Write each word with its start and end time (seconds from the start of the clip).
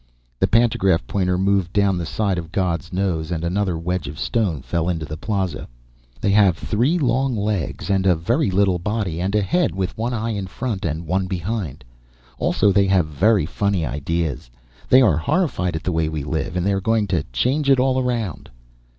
The 0.39 0.47
pantograph 0.47 1.05
pointer 1.05 1.37
moved 1.37 1.73
down 1.73 1.99
the 1.99 2.07
side 2.07 2.39
of 2.39 2.51
God's 2.51 2.91
nose 2.91 3.29
and 3.29 3.43
another 3.43 3.77
wedge 3.77 4.07
of 4.07 4.17
stone 4.17 4.63
fell 4.63 4.89
in 4.89 4.97
the 4.97 5.15
plaza. 5.15 5.67
"They 6.19 6.31
have 6.31 6.57
three 6.57 6.97
long 6.97 7.35
legs, 7.37 7.87
and 7.91 8.07
a 8.07 8.15
very 8.15 8.49
little 8.49 8.79
body, 8.79 9.19
and 9.21 9.35
a 9.35 9.43
head 9.43 9.75
with 9.75 9.95
one 9.95 10.11
eye 10.15 10.31
in 10.31 10.47
front 10.47 10.85
and 10.85 11.05
one 11.05 11.27
behind. 11.27 11.83
Also 12.39 12.71
they 12.71 12.87
have 12.87 13.05
very 13.05 13.45
funny 13.45 13.85
ideas. 13.85 14.49
They 14.89 15.03
are 15.03 15.17
horrified 15.17 15.75
at 15.75 15.83
the 15.83 15.91
way 15.91 16.09
we 16.09 16.23
live, 16.23 16.55
and 16.55 16.65
they 16.65 16.73
are 16.73 16.81
going 16.81 17.05
to 17.09 17.21
change 17.31 17.69
it 17.69 17.79
all 17.79 17.99
around." 17.99 18.49